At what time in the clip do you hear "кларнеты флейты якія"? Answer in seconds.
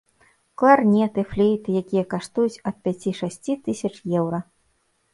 0.61-2.03